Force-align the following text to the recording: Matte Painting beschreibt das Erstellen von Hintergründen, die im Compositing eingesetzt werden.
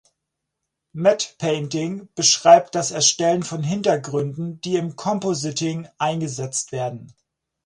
Matte 0.93 1.35
Painting 1.37 2.07
beschreibt 2.15 2.73
das 2.73 2.89
Erstellen 2.89 3.43
von 3.43 3.61
Hintergründen, 3.61 4.59
die 4.59 4.77
im 4.77 4.95
Compositing 4.95 5.87
eingesetzt 5.99 6.71
werden. 6.71 7.13